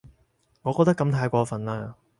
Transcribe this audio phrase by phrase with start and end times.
[0.63, 1.93] 我覺得噉太過份喇